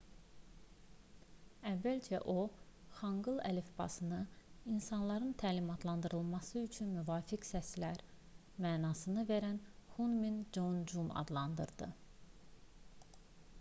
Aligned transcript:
əvvəlcə 1.71 2.19
o 2.31 2.37
xanqıl 2.99 3.35
əlifbasını 3.49 4.21
insanların 4.75 5.35
təlimatlandırılması 5.43 6.63
üçün 6.69 6.89
müvafiq 6.99 7.45
səslər 7.51 8.01
mənasını 8.67 9.25
verən 9.33 9.59
hunmin 9.99 10.43
jeongeum 10.59 11.13
adlandırdı 11.25 11.91